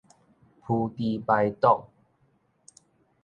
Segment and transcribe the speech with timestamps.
[0.03, 0.05] 烰
[0.89, 1.85] 豬排丼